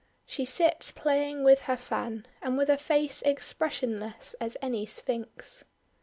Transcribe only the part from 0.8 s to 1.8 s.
playing with her